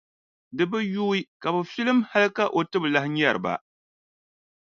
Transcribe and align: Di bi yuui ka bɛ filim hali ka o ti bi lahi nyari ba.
Di 0.55 0.63
bi 0.71 0.79
yuui 0.93 1.19
ka 1.41 1.47
bɛ 1.53 1.61
filim 1.73 1.99
hali 2.09 2.29
ka 2.37 2.45
o 2.57 2.59
ti 2.69 2.77
bi 2.81 2.87
lahi 2.93 3.09
nyari 3.11 3.39
ba. 3.45 3.53